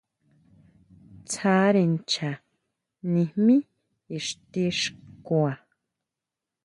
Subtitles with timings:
[1.27, 2.31] Tsáre ncha
[3.13, 3.55] nijmí
[4.17, 5.53] ixti xkua.